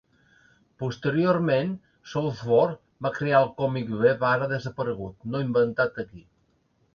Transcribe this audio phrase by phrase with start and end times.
[0.83, 1.75] Posteriorment,
[2.13, 6.27] Southworth va crear el còmic web ara desaparegut No inventat aquí.